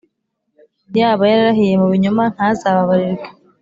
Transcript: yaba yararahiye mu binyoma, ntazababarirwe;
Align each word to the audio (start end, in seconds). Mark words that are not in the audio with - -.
yaba 0.99 1.23
yararahiye 1.31 1.73
mu 1.81 1.87
binyoma, 1.91 2.23
ntazababarirwe; 2.33 3.27